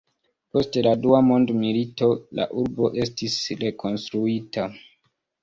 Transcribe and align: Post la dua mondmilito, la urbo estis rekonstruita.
Post 0.53 0.77
la 0.85 0.93
dua 1.03 1.19
mondmilito, 1.27 2.07
la 2.41 2.47
urbo 2.63 2.91
estis 3.05 3.37
rekonstruita. 3.61 4.69